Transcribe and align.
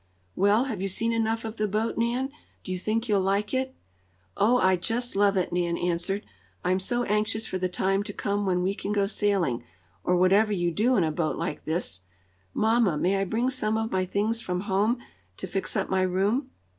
Well, 0.35 0.63
have 0.63 0.81
you 0.81 0.87
seen 0.87 1.13
enough 1.13 1.45
of 1.45 1.57
the 1.57 1.67
boat, 1.67 1.95
Nan? 1.95 2.31
Do 2.63 2.71
you 2.71 2.79
think 2.79 3.07
you'll 3.07 3.21
like 3.21 3.53
it?" 3.53 3.75
"Oh, 4.35 4.57
I 4.57 4.75
just 4.75 5.15
love 5.15 5.37
it," 5.37 5.53
Nan 5.53 5.77
answered. 5.77 6.25
"I'm 6.65 6.79
so 6.79 7.03
anxious 7.03 7.45
for 7.45 7.59
the 7.59 7.69
time 7.69 8.01
to 8.05 8.11
come 8.11 8.47
when 8.47 8.63
we 8.63 8.73
can 8.73 8.93
go 8.93 9.05
sailing, 9.05 9.63
or 10.03 10.15
whatever 10.15 10.51
you 10.51 10.71
do 10.71 10.95
in 10.95 11.03
a 11.03 11.11
boat 11.11 11.35
like 11.35 11.65
this. 11.65 12.01
Mamma, 12.51 12.97
may 12.97 13.17
I 13.17 13.25
bring 13.25 13.51
some 13.51 13.77
of 13.77 13.91
my 13.91 14.05
things 14.05 14.41
from 14.41 14.61
home 14.61 14.97
to 15.37 15.45
fix 15.45 15.75
up 15.75 15.87
my 15.91 16.01
room?" 16.01 16.49